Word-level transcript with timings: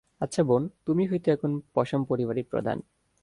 আচ্ছা 0.21 0.41
বোন, 0.43 0.63
তুমিই 0.85 1.09
হয়তো 1.11 1.27
এখন 1.31 1.51
পসাম 1.73 2.01
পরিবারের 2.03 2.45
প্রধান। 2.45 2.77